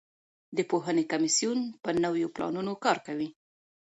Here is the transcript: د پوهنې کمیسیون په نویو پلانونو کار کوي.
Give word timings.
د 0.57 0.59
پوهنې 0.69 1.03
کمیسیون 1.11 1.59
په 1.83 1.89
نویو 2.03 2.33
پلانونو 2.35 2.71
کار 2.83 2.97
کوي. 3.07 3.29